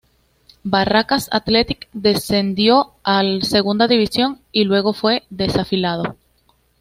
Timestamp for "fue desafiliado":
4.93-6.15